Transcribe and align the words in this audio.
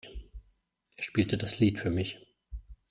Er 0.97 1.03
spielte 1.03 1.37
das 1.37 1.59
Lied 1.59 1.77
für 1.77 1.91
mich. 1.91 2.17